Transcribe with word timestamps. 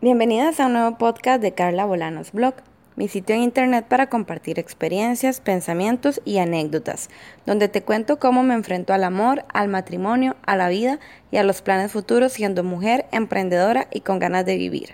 Bienvenidas 0.00 0.60
a 0.60 0.66
un 0.66 0.74
nuevo 0.74 0.96
podcast 0.96 1.42
de 1.42 1.54
Carla 1.54 1.84
Bolanos 1.84 2.30
Blog, 2.30 2.54
mi 2.94 3.08
sitio 3.08 3.34
en 3.34 3.42
internet 3.42 3.84
para 3.88 4.08
compartir 4.08 4.60
experiencias, 4.60 5.40
pensamientos 5.40 6.20
y 6.24 6.38
anécdotas, 6.38 7.10
donde 7.46 7.66
te 7.66 7.82
cuento 7.82 8.20
cómo 8.20 8.44
me 8.44 8.54
enfrento 8.54 8.92
al 8.92 9.02
amor, 9.02 9.44
al 9.52 9.66
matrimonio, 9.66 10.36
a 10.46 10.54
la 10.54 10.68
vida 10.68 11.00
y 11.32 11.36
a 11.38 11.42
los 11.42 11.62
planes 11.62 11.90
futuros 11.90 12.32
siendo 12.32 12.62
mujer, 12.62 13.06
emprendedora 13.10 13.88
y 13.92 14.02
con 14.02 14.20
ganas 14.20 14.46
de 14.46 14.56
vivir. 14.56 14.90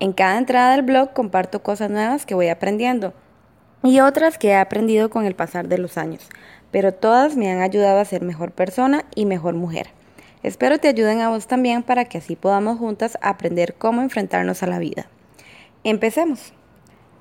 En 0.00 0.12
cada 0.12 0.38
entrada 0.38 0.72
del 0.72 0.82
blog 0.82 1.12
comparto 1.12 1.62
cosas 1.62 1.88
nuevas 1.88 2.26
que 2.26 2.34
voy 2.34 2.48
aprendiendo 2.48 3.14
y 3.84 4.00
otras 4.00 4.38
que 4.38 4.48
he 4.48 4.56
aprendido 4.56 5.08
con 5.08 5.24
el 5.24 5.36
pasar 5.36 5.68
de 5.68 5.78
los 5.78 5.98
años, 5.98 6.28
pero 6.72 6.92
todas 6.92 7.36
me 7.36 7.48
han 7.52 7.60
ayudado 7.60 8.00
a 8.00 8.04
ser 8.04 8.22
mejor 8.22 8.50
persona 8.50 9.04
y 9.14 9.24
mejor 9.24 9.54
mujer. 9.54 9.95
Espero 10.46 10.78
te 10.78 10.86
ayuden 10.86 11.22
a 11.22 11.28
vos 11.28 11.48
también 11.48 11.82
para 11.82 12.04
que 12.04 12.18
así 12.18 12.36
podamos 12.36 12.78
juntas 12.78 13.18
aprender 13.20 13.74
cómo 13.74 14.00
enfrentarnos 14.00 14.62
a 14.62 14.68
la 14.68 14.78
vida. 14.78 15.08
Empecemos. 15.82 16.52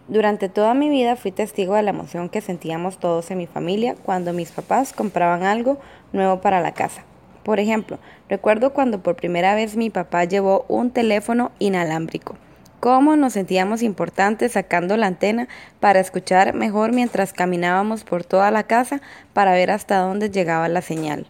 Durante 0.07 0.47
toda 0.47 0.75
mi 0.75 0.89
vida 0.89 1.15
fui 1.15 1.31
testigo 1.31 1.73
de 1.73 1.81
la 1.81 1.89
emoción 1.89 2.29
que 2.29 2.41
sentíamos 2.41 2.99
todos 2.99 3.31
en 3.31 3.39
mi 3.39 3.47
familia 3.47 3.95
cuando 3.95 4.31
mis 4.31 4.51
papás 4.51 4.93
compraban 4.93 5.41
algo 5.41 5.79
nuevo 6.13 6.39
para 6.39 6.61
la 6.61 6.75
casa. 6.75 7.03
Por 7.41 7.59
ejemplo, 7.59 7.97
recuerdo 8.29 8.73
cuando 8.73 9.01
por 9.01 9.15
primera 9.15 9.55
vez 9.55 9.75
mi 9.75 9.89
papá 9.89 10.25
llevó 10.25 10.63
un 10.67 10.91
teléfono 10.91 11.51
inalámbrico. 11.57 12.37
Cómo 12.79 13.15
nos 13.15 13.33
sentíamos 13.33 13.81
importantes 13.81 14.51
sacando 14.51 14.97
la 14.97 15.07
antena 15.07 15.47
para 15.79 15.99
escuchar 15.99 16.53
mejor 16.53 16.91
mientras 16.91 17.33
caminábamos 17.33 18.03
por 18.03 18.23
toda 18.23 18.51
la 18.51 18.65
casa 18.65 19.01
para 19.33 19.53
ver 19.53 19.71
hasta 19.71 19.97
dónde 19.97 20.29
llegaba 20.29 20.69
la 20.69 20.83
señal. 20.83 21.25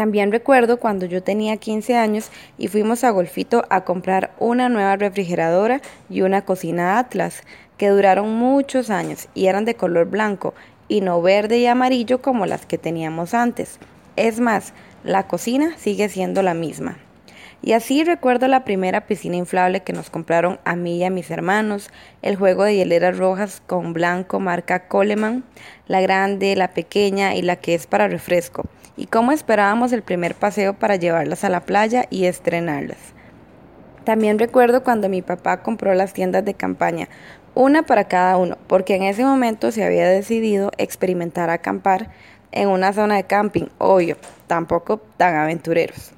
También 0.00 0.32
recuerdo 0.32 0.78
cuando 0.78 1.04
yo 1.04 1.22
tenía 1.22 1.58
15 1.58 1.94
años 1.94 2.30
y 2.56 2.68
fuimos 2.68 3.04
a 3.04 3.10
Golfito 3.10 3.66
a 3.68 3.84
comprar 3.84 4.30
una 4.38 4.70
nueva 4.70 4.96
refrigeradora 4.96 5.82
y 6.08 6.22
una 6.22 6.40
cocina 6.46 6.98
Atlas, 6.98 7.42
que 7.76 7.90
duraron 7.90 8.34
muchos 8.34 8.88
años 8.88 9.28
y 9.34 9.48
eran 9.48 9.66
de 9.66 9.74
color 9.74 10.08
blanco 10.08 10.54
y 10.88 11.02
no 11.02 11.20
verde 11.20 11.58
y 11.58 11.66
amarillo 11.66 12.22
como 12.22 12.46
las 12.46 12.64
que 12.64 12.78
teníamos 12.78 13.34
antes. 13.34 13.78
Es 14.16 14.40
más, 14.40 14.72
la 15.04 15.26
cocina 15.26 15.76
sigue 15.76 16.08
siendo 16.08 16.42
la 16.42 16.54
misma. 16.54 16.96
Y 17.62 17.72
así 17.72 18.04
recuerdo 18.04 18.48
la 18.48 18.64
primera 18.64 19.06
piscina 19.06 19.36
inflable 19.36 19.80
que 19.80 19.92
nos 19.92 20.08
compraron 20.08 20.58
a 20.64 20.76
mí 20.76 20.98
y 20.98 21.04
a 21.04 21.10
mis 21.10 21.30
hermanos, 21.30 21.90
el 22.22 22.36
juego 22.36 22.64
de 22.64 22.76
hieleras 22.76 23.18
rojas 23.18 23.62
con 23.66 23.92
blanco 23.92 24.40
marca 24.40 24.88
Coleman, 24.88 25.44
la 25.86 26.00
grande, 26.00 26.56
la 26.56 26.68
pequeña 26.68 27.34
y 27.34 27.42
la 27.42 27.56
que 27.56 27.74
es 27.74 27.86
para 27.86 28.08
refresco 28.08 28.64
y 29.00 29.06
cómo 29.06 29.32
esperábamos 29.32 29.92
el 29.92 30.02
primer 30.02 30.34
paseo 30.34 30.74
para 30.74 30.96
llevarlas 30.96 31.42
a 31.44 31.48
la 31.48 31.60
playa 31.60 32.04
y 32.10 32.26
estrenarlas. 32.26 32.98
También 34.04 34.38
recuerdo 34.38 34.84
cuando 34.84 35.08
mi 35.08 35.22
papá 35.22 35.62
compró 35.62 35.94
las 35.94 36.12
tiendas 36.12 36.44
de 36.44 36.52
campaña, 36.52 37.08
una 37.54 37.82
para 37.82 38.04
cada 38.04 38.36
uno, 38.36 38.58
porque 38.66 38.96
en 38.96 39.04
ese 39.04 39.24
momento 39.24 39.72
se 39.72 39.84
había 39.84 40.06
decidido 40.06 40.70
experimentar 40.76 41.48
acampar 41.48 42.10
en 42.52 42.68
una 42.68 42.92
zona 42.92 43.16
de 43.16 43.24
camping, 43.24 43.68
obvio, 43.78 44.18
tampoco 44.46 45.00
tan 45.16 45.34
aventureros. 45.34 46.12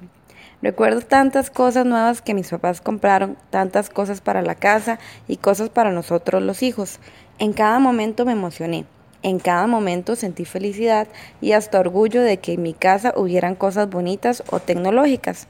Recuerdo 0.63 1.01
tantas 1.01 1.49
cosas 1.49 1.85
nuevas 1.85 2.21
que 2.21 2.33
mis 2.33 2.49
papás 2.49 2.79
compraron, 2.79 3.35
tantas 3.49 3.89
cosas 3.89 4.21
para 4.21 4.41
la 4.41 4.55
casa 4.55 4.97
y 5.27 5.35
cosas 5.35 5.67
para 5.67 5.91
nosotros 5.91 6.41
los 6.41 6.63
hijos. 6.63 6.99
En 7.37 7.51
cada 7.51 7.79
momento 7.79 8.25
me 8.25 8.31
emocioné. 8.31 8.85
En 9.23 9.39
cada 9.39 9.67
momento 9.67 10.15
sentí 10.15 10.45
felicidad 10.45 11.09
y 11.41 11.51
hasta 11.51 11.81
orgullo 11.81 12.21
de 12.21 12.37
que 12.37 12.53
en 12.53 12.61
mi 12.61 12.73
casa 12.73 13.13
hubieran 13.17 13.55
cosas 13.55 13.89
bonitas 13.89 14.41
o 14.51 14.61
tecnológicas, 14.61 15.47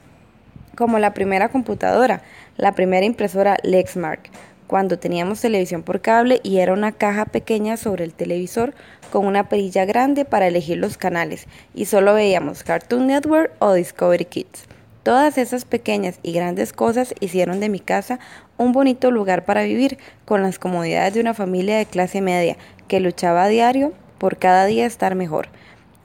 como 0.76 0.98
la 0.98 1.14
primera 1.14 1.48
computadora, 1.48 2.22
la 2.56 2.72
primera 2.72 3.06
impresora 3.06 3.56
Lexmark, 3.62 4.30
cuando 4.66 4.98
teníamos 4.98 5.40
televisión 5.40 5.84
por 5.84 6.00
cable 6.00 6.40
y 6.42 6.58
era 6.58 6.72
una 6.72 6.90
caja 6.90 7.24
pequeña 7.26 7.76
sobre 7.76 8.02
el 8.02 8.14
televisor 8.14 8.74
con 9.12 9.26
una 9.26 9.48
perilla 9.48 9.84
grande 9.84 10.24
para 10.24 10.48
elegir 10.48 10.78
los 10.78 10.96
canales 10.96 11.46
y 11.72 11.84
solo 11.84 12.14
veíamos 12.14 12.64
Cartoon 12.64 13.06
Network 13.06 13.52
o 13.60 13.74
Discovery 13.74 14.24
Kids. 14.24 14.66
Todas 15.04 15.36
esas 15.36 15.66
pequeñas 15.66 16.18
y 16.22 16.32
grandes 16.32 16.72
cosas 16.72 17.14
hicieron 17.20 17.60
de 17.60 17.68
mi 17.68 17.78
casa 17.78 18.18
un 18.56 18.72
bonito 18.72 19.10
lugar 19.10 19.44
para 19.44 19.62
vivir, 19.62 19.98
con 20.24 20.42
las 20.42 20.58
comodidades 20.58 21.12
de 21.12 21.20
una 21.20 21.34
familia 21.34 21.76
de 21.76 21.84
clase 21.84 22.22
media 22.22 22.56
que 22.88 23.00
luchaba 23.00 23.44
a 23.44 23.48
diario 23.48 23.92
por 24.16 24.38
cada 24.38 24.64
día 24.64 24.86
estar 24.86 25.14
mejor. 25.14 25.48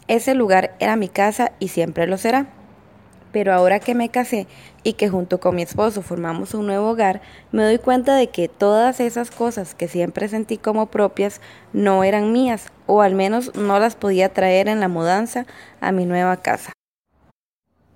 Ese 0.09 0.33
lugar 0.33 0.75
era 0.79 0.97
mi 0.97 1.07
casa 1.07 1.53
y 1.59 1.69
siempre 1.69 2.07
lo 2.07 2.17
será. 2.17 2.47
Pero 3.31 3.53
ahora 3.53 3.79
que 3.79 3.95
me 3.95 4.09
casé 4.09 4.47
y 4.83 4.93
que 4.93 5.07
junto 5.07 5.39
con 5.39 5.55
mi 5.55 5.61
esposo 5.61 6.01
formamos 6.01 6.53
un 6.53 6.65
nuevo 6.65 6.89
hogar, 6.89 7.21
me 7.53 7.63
doy 7.63 7.77
cuenta 7.77 8.17
de 8.17 8.27
que 8.27 8.49
todas 8.49 8.99
esas 8.99 9.31
cosas 9.31 9.75
que 9.75 9.87
siempre 9.87 10.27
sentí 10.27 10.57
como 10.57 10.87
propias 10.87 11.39
no 11.71 12.03
eran 12.03 12.33
mías, 12.33 12.65
o 12.85 13.01
al 13.01 13.15
menos 13.15 13.55
no 13.55 13.79
las 13.79 13.95
podía 13.95 14.33
traer 14.33 14.67
en 14.67 14.81
la 14.81 14.89
mudanza 14.89 15.45
a 15.79 15.93
mi 15.93 16.05
nueva 16.05 16.35
casa. 16.37 16.73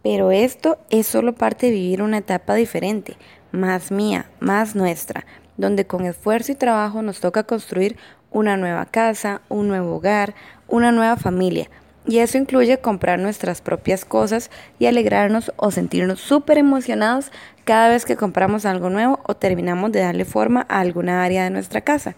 Pero 0.04 0.32
esto 0.32 0.78
es 0.90 1.08
solo 1.08 1.34
parte 1.34 1.68
de 1.68 1.72
vivir 1.72 2.02
una 2.02 2.18
etapa 2.18 2.56
diferente, 2.56 3.16
más 3.52 3.90
mía, 3.90 4.26
más 4.42 4.76
nuestra, 4.76 5.26
donde 5.56 5.88
con 5.88 6.06
esfuerzo 6.06 6.52
y 6.52 6.56
trabajo 6.56 7.02
nos 7.02 7.22
toca 7.22 7.44
construir 7.44 7.96
una 8.30 8.58
nueva 8.58 8.86
casa, 8.86 9.42
un 9.48 9.70
nuevo 9.70 9.96
hogar, 9.96 10.36
una 10.68 10.92
nueva 10.92 11.16
familia. 11.16 11.70
Y 12.06 12.18
eso 12.18 12.38
incluye 12.38 12.80
comprar 12.80 13.18
nuestras 13.18 13.62
propias 13.62 14.04
cosas 14.04 14.52
y 14.78 14.88
alegrarnos 14.88 15.54
o 15.56 15.72
sentirnos 15.72 16.20
súper 16.20 16.58
emocionados 16.58 17.32
cada 17.64 17.88
vez 17.88 18.04
que 18.04 18.18
compramos 18.18 18.66
algo 18.66 18.90
nuevo 18.90 19.22
o 19.26 19.36
terminamos 19.36 19.94
de 19.94 20.02
darle 20.02 20.26
forma 20.26 20.66
a 20.68 20.82
alguna 20.82 21.24
área 21.24 21.46
de 21.46 21.50
nuestra 21.50 21.80
casa. 21.80 22.18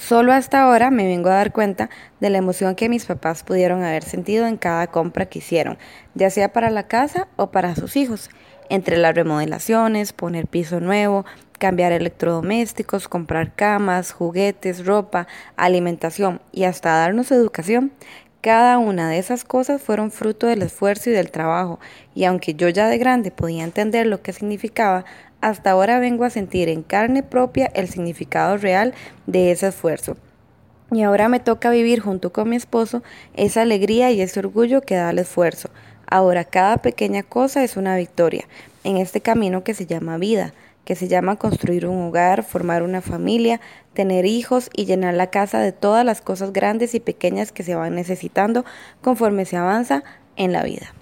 Solo 0.00 0.32
hasta 0.32 0.62
ahora 0.62 0.90
me 0.90 1.06
vengo 1.06 1.28
a 1.28 1.34
dar 1.34 1.52
cuenta 1.52 1.90
de 2.20 2.30
la 2.30 2.38
emoción 2.38 2.74
que 2.74 2.88
mis 2.88 3.04
papás 3.04 3.42
pudieron 3.42 3.84
haber 3.84 4.02
sentido 4.02 4.46
en 4.46 4.56
cada 4.56 4.86
compra 4.86 5.26
que 5.26 5.40
hicieron, 5.40 5.76
ya 6.14 6.30
sea 6.30 6.54
para 6.54 6.70
la 6.70 6.88
casa 6.88 7.28
o 7.36 7.50
para 7.50 7.76
sus 7.76 7.96
hijos, 7.96 8.30
entre 8.70 8.96
las 8.96 9.14
remodelaciones, 9.14 10.14
poner 10.14 10.46
piso 10.46 10.80
nuevo, 10.80 11.26
cambiar 11.58 11.92
electrodomésticos, 11.92 13.08
comprar 13.08 13.54
camas, 13.54 14.12
juguetes, 14.12 14.86
ropa, 14.86 15.26
alimentación 15.56 16.40
y 16.50 16.64
hasta 16.64 16.96
darnos 16.96 17.30
educación. 17.30 17.92
Cada 18.40 18.78
una 18.78 19.10
de 19.10 19.18
esas 19.18 19.44
cosas 19.44 19.82
fueron 19.82 20.10
fruto 20.10 20.46
del 20.46 20.62
esfuerzo 20.62 21.10
y 21.10 21.12
del 21.12 21.30
trabajo, 21.30 21.78
y 22.14 22.24
aunque 22.24 22.54
yo 22.54 22.70
ya 22.70 22.88
de 22.88 22.96
grande 22.96 23.30
podía 23.30 23.64
entender 23.64 24.06
lo 24.06 24.22
que 24.22 24.32
significaba, 24.32 25.04
hasta 25.42 25.72
ahora 25.72 25.98
vengo 25.98 26.24
a 26.24 26.30
sentir 26.30 26.70
en 26.70 26.82
carne 26.82 27.22
propia 27.22 27.70
el 27.74 27.88
significado 27.88 28.56
real 28.56 28.94
de 29.26 29.50
ese 29.50 29.68
esfuerzo. 29.68 30.16
Y 30.90 31.02
ahora 31.02 31.28
me 31.28 31.38
toca 31.38 31.68
vivir 31.68 32.00
junto 32.00 32.32
con 32.32 32.48
mi 32.48 32.56
esposo 32.56 33.02
esa 33.34 33.60
alegría 33.60 34.10
y 34.10 34.22
ese 34.22 34.40
orgullo 34.40 34.80
que 34.80 34.96
da 34.96 35.10
el 35.10 35.18
esfuerzo. 35.18 35.68
Ahora 36.06 36.44
cada 36.44 36.78
pequeña 36.78 37.22
cosa 37.22 37.62
es 37.62 37.76
una 37.76 37.94
victoria 37.96 38.46
en 38.84 38.96
este 38.96 39.20
camino 39.20 39.62
que 39.64 39.74
se 39.74 39.84
llama 39.84 40.16
vida, 40.16 40.54
que 40.84 40.96
se 40.96 41.08
llama 41.08 41.36
construir 41.36 41.86
un 41.86 42.08
hogar, 42.08 42.42
formar 42.42 42.82
una 42.82 43.00
familia, 43.00 43.60
tener 43.92 44.26
hijos 44.26 44.70
y 44.74 44.86
llenar 44.86 45.14
la 45.14 45.28
casa 45.28 45.60
de 45.60 45.72
todas 45.72 46.04
las 46.04 46.20
cosas 46.20 46.52
grandes 46.52 46.94
y 46.94 47.00
pequeñas 47.00 47.52
que 47.52 47.62
se 47.62 47.74
van 47.74 47.94
necesitando 47.94 48.64
conforme 49.00 49.44
se 49.44 49.56
avanza 49.56 50.02
en 50.36 50.52
la 50.52 50.62
vida. 50.62 50.94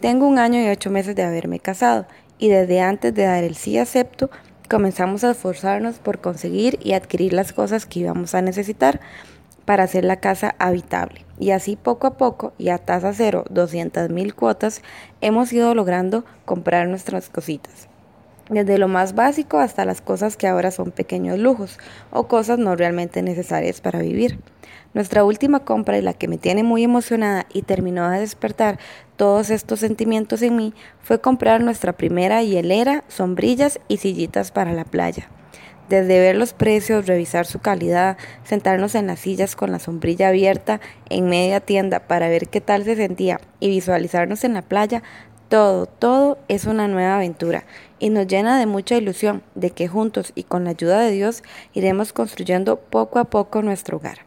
Tengo 0.00 0.26
un 0.26 0.38
año 0.38 0.60
y 0.60 0.68
ocho 0.68 0.90
meses 0.90 1.16
de 1.16 1.22
haberme 1.22 1.58
casado 1.58 2.06
y 2.38 2.48
desde 2.48 2.80
antes 2.80 3.14
de 3.14 3.24
dar 3.24 3.44
el 3.44 3.56
sí 3.56 3.78
acepto, 3.78 4.30
comenzamos 4.68 5.24
a 5.24 5.30
esforzarnos 5.30 5.98
por 5.98 6.20
conseguir 6.20 6.78
y 6.82 6.92
adquirir 6.92 7.32
las 7.32 7.52
cosas 7.52 7.86
que 7.86 8.00
íbamos 8.00 8.34
a 8.34 8.42
necesitar 8.42 9.00
para 9.64 9.84
hacer 9.84 10.04
la 10.04 10.16
casa 10.16 10.54
habitable. 10.58 11.24
Y 11.38 11.50
así 11.50 11.76
poco 11.76 12.06
a 12.06 12.16
poco 12.16 12.52
y 12.58 12.68
a 12.70 12.78
tasa 12.78 13.12
cero, 13.12 13.44
200 13.50 14.10
mil 14.10 14.34
cuotas, 14.34 14.82
hemos 15.20 15.52
ido 15.52 15.74
logrando 15.74 16.24
comprar 16.44 16.88
nuestras 16.88 17.28
cositas. 17.28 17.88
Desde 18.48 18.78
lo 18.78 18.86
más 18.86 19.16
básico 19.16 19.58
hasta 19.58 19.84
las 19.84 20.00
cosas 20.00 20.36
que 20.36 20.46
ahora 20.46 20.70
son 20.70 20.92
pequeños 20.92 21.38
lujos 21.38 21.78
o 22.12 22.28
cosas 22.28 22.60
no 22.60 22.76
realmente 22.76 23.20
necesarias 23.20 23.80
para 23.80 23.98
vivir. 23.98 24.38
Nuestra 24.94 25.24
última 25.24 25.60
compra 25.60 25.98
y 25.98 26.02
la 26.02 26.14
que 26.14 26.28
me 26.28 26.38
tiene 26.38 26.62
muy 26.62 26.84
emocionada 26.84 27.46
y 27.52 27.62
terminó 27.62 28.08
de 28.08 28.20
despertar 28.20 28.78
todos 29.16 29.50
estos 29.50 29.80
sentimientos 29.80 30.42
en 30.42 30.54
mí 30.54 30.74
fue 31.02 31.20
comprar 31.20 31.60
nuestra 31.60 31.92
primera 31.92 32.42
hielera, 32.42 33.02
sombrillas 33.08 33.80
y 33.88 33.96
sillitas 33.96 34.52
para 34.52 34.72
la 34.72 34.84
playa. 34.84 35.28
Desde 35.88 36.18
ver 36.18 36.36
los 36.36 36.52
precios, 36.52 37.06
revisar 37.06 37.46
su 37.46 37.60
calidad, 37.60 38.16
sentarnos 38.44 38.94
en 38.94 39.06
las 39.06 39.20
sillas 39.20 39.54
con 39.54 39.70
la 39.70 39.78
sombrilla 39.78 40.28
abierta 40.28 40.80
en 41.10 41.28
media 41.28 41.60
tienda 41.60 42.00
para 42.00 42.28
ver 42.28 42.48
qué 42.48 42.60
tal 42.60 42.84
se 42.84 42.96
sentía 42.96 43.40
y 43.60 43.68
visualizarnos 43.68 44.44
en 44.44 44.54
la 44.54 44.62
playa, 44.62 45.02
todo, 45.48 45.86
todo 45.86 46.38
es 46.48 46.64
una 46.64 46.88
nueva 46.88 47.16
aventura 47.16 47.64
y 47.98 48.10
nos 48.10 48.26
llena 48.26 48.58
de 48.58 48.66
mucha 48.66 48.96
ilusión 48.96 49.42
de 49.54 49.70
que 49.70 49.88
juntos 49.88 50.32
y 50.34 50.44
con 50.44 50.64
la 50.64 50.70
ayuda 50.70 51.00
de 51.00 51.10
Dios 51.10 51.42
iremos 51.72 52.12
construyendo 52.12 52.76
poco 52.76 53.18
a 53.18 53.24
poco 53.24 53.62
nuestro 53.62 53.98
hogar. 53.98 54.18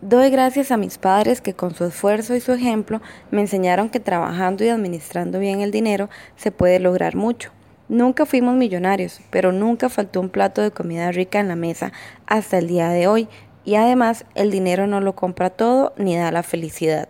Doy 0.00 0.30
gracias 0.30 0.72
a 0.72 0.76
mis 0.76 0.98
padres 0.98 1.40
que 1.40 1.54
con 1.54 1.74
su 1.74 1.84
esfuerzo 1.84 2.34
y 2.34 2.40
su 2.40 2.52
ejemplo 2.52 3.00
me 3.30 3.40
enseñaron 3.40 3.88
que 3.88 4.00
trabajando 4.00 4.64
y 4.64 4.68
administrando 4.68 5.38
bien 5.38 5.60
el 5.60 5.70
dinero 5.70 6.10
se 6.34 6.50
puede 6.50 6.80
lograr 6.80 7.14
mucho. 7.14 7.52
Nunca 7.88 8.26
fuimos 8.26 8.56
millonarios, 8.56 9.20
pero 9.30 9.52
nunca 9.52 9.88
faltó 9.88 10.20
un 10.20 10.28
plato 10.28 10.60
de 10.60 10.72
comida 10.72 11.12
rica 11.12 11.38
en 11.38 11.48
la 11.48 11.56
mesa 11.56 11.92
hasta 12.26 12.58
el 12.58 12.66
día 12.66 12.88
de 12.88 13.06
hoy, 13.06 13.28
y 13.64 13.76
además 13.76 14.24
el 14.34 14.50
dinero 14.50 14.88
no 14.88 15.00
lo 15.00 15.14
compra 15.14 15.50
todo 15.50 15.92
ni 15.96 16.16
da 16.16 16.32
la 16.32 16.42
felicidad. 16.42 17.08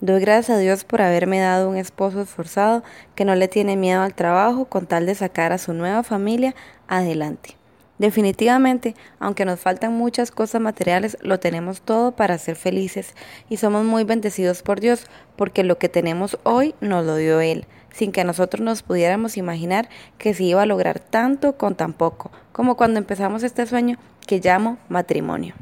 Doy 0.00 0.20
gracias 0.20 0.56
a 0.56 0.60
Dios 0.60 0.84
por 0.84 1.02
haberme 1.02 1.40
dado 1.40 1.68
un 1.68 1.76
esposo 1.76 2.20
esforzado 2.20 2.84
que 3.16 3.24
no 3.24 3.34
le 3.34 3.48
tiene 3.48 3.76
miedo 3.76 4.02
al 4.02 4.14
trabajo 4.14 4.66
con 4.66 4.86
tal 4.86 5.06
de 5.06 5.16
sacar 5.16 5.50
a 5.50 5.58
su 5.58 5.72
nueva 5.72 6.04
familia 6.04 6.54
adelante. 6.86 7.56
Definitivamente, 7.98 8.94
aunque 9.18 9.44
nos 9.44 9.58
faltan 9.58 9.92
muchas 9.92 10.30
cosas 10.30 10.60
materiales, 10.60 11.18
lo 11.20 11.40
tenemos 11.40 11.80
todo 11.80 12.12
para 12.12 12.38
ser 12.38 12.54
felices 12.54 13.16
y 13.48 13.56
somos 13.56 13.84
muy 13.84 14.04
bendecidos 14.04 14.62
por 14.62 14.78
Dios 14.78 15.08
porque 15.34 15.64
lo 15.64 15.78
que 15.78 15.88
tenemos 15.88 16.38
hoy 16.44 16.76
nos 16.80 17.04
lo 17.04 17.16
dio 17.16 17.40
Él, 17.40 17.66
sin 17.90 18.12
que 18.12 18.22
nosotros 18.22 18.62
nos 18.62 18.84
pudiéramos 18.84 19.36
imaginar 19.36 19.88
que 20.16 20.32
se 20.32 20.44
iba 20.44 20.62
a 20.62 20.66
lograr 20.66 21.00
tanto 21.00 21.56
con 21.56 21.74
tan 21.74 21.92
poco, 21.92 22.30
como 22.52 22.76
cuando 22.76 23.00
empezamos 23.00 23.42
este 23.42 23.66
sueño 23.66 23.98
que 24.28 24.38
llamo 24.38 24.78
matrimonio. 24.88 25.56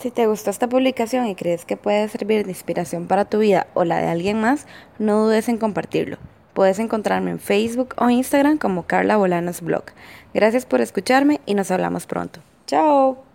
Si 0.00 0.10
te 0.10 0.26
gustó 0.26 0.48
esta 0.48 0.66
publicación 0.66 1.26
y 1.26 1.34
crees 1.34 1.66
que 1.66 1.76
puede 1.76 2.08
servir 2.08 2.44
de 2.44 2.50
inspiración 2.52 3.06
para 3.06 3.26
tu 3.26 3.38
vida 3.38 3.66
o 3.74 3.84
la 3.84 3.98
de 3.98 4.08
alguien 4.08 4.40
más, 4.40 4.66
no 4.98 5.26
dudes 5.26 5.50
en 5.50 5.58
compartirlo. 5.58 6.16
Puedes 6.54 6.78
encontrarme 6.78 7.32
en 7.32 7.38
Facebook 7.38 7.94
o 7.98 8.08
Instagram 8.08 8.56
como 8.56 8.86
Carla 8.86 9.18
Bolanos 9.18 9.60
Blog. 9.60 9.84
Gracias 10.32 10.64
por 10.64 10.80
escucharme 10.80 11.42
y 11.44 11.52
nos 11.52 11.70
hablamos 11.70 12.06
pronto. 12.06 12.40
Chao. 12.66 13.29